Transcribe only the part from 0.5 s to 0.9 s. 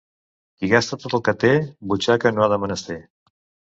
Qui